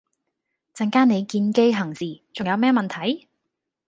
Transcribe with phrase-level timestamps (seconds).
[0.73, 3.27] 陣間你見機行事，重有咩問題？